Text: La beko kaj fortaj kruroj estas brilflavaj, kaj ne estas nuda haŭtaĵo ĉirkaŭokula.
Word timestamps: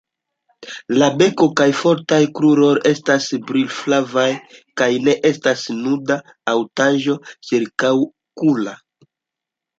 La 1.01 1.09
beko 1.17 1.47
kaj 1.59 1.67
fortaj 1.81 2.19
kruroj 2.39 2.69
estas 2.91 3.27
brilflavaj, 3.51 4.25
kaj 4.83 4.89
ne 5.09 5.15
estas 5.31 5.67
nuda 5.85 6.19
haŭtaĵo 6.33 7.21
ĉirkaŭokula. 7.53 8.77